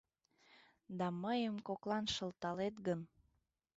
[0.97, 2.99] Да мыйым коклан шылталет гын